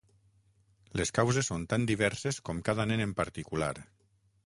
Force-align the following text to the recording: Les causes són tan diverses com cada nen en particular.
Les 1.01 1.13
causes 1.17 1.51
són 1.53 1.67
tan 1.75 1.87
diverses 1.93 2.43
com 2.49 2.65
cada 2.71 2.89
nen 2.93 3.09
en 3.09 3.17
particular. 3.25 3.73